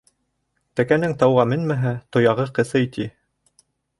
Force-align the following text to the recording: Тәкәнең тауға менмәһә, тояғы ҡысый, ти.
Тәкәнең 0.79 1.13
тауға 1.23 1.43
менмәһә, 1.51 1.93
тояғы 2.17 2.47
ҡысый, 2.57 2.91
ти. 2.97 3.09